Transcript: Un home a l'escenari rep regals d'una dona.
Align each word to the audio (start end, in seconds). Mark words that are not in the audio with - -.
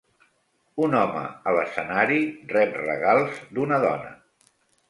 Un 0.85 0.95
home 1.01 1.21
a 1.51 1.53
l'escenari 1.57 2.19
rep 2.57 2.75
regals 2.87 3.39
d'una 3.59 3.81
dona. 3.89 4.19